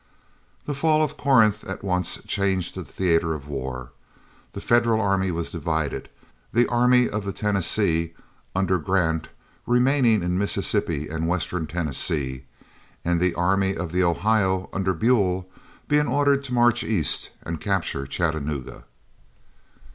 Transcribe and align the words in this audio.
The 0.65 0.73
fall 0.73 1.03
of 1.03 1.15
Corinth 1.15 1.63
at 1.65 1.83
once 1.83 2.17
changed 2.25 2.73
the 2.73 2.83
theatre 2.83 3.35
of 3.35 3.47
war. 3.47 3.91
The 4.53 4.59
Federal 4.59 4.99
army 4.99 5.29
was 5.29 5.51
divided, 5.51 6.09
the 6.51 6.65
Army 6.69 7.07
of 7.07 7.23
the 7.23 7.31
Tennessee, 7.31 8.15
under 8.55 8.79
Grant, 8.79 9.27
remaining 9.67 10.23
in 10.23 10.39
Mississippi 10.39 11.07
and 11.07 11.27
Western 11.27 11.67
Tennessee, 11.67 12.45
and 13.05 13.21
the 13.21 13.35
Army 13.35 13.77
of 13.77 13.91
the 13.91 14.03
Ohio, 14.03 14.69
under 14.73 14.95
Buell, 14.95 15.47
being 15.87 16.07
ordered 16.07 16.43
to 16.45 16.53
march 16.55 16.83
east 16.83 17.29
and 17.43 17.61
capture 17.61 18.07
Chattanooga. 18.07 18.85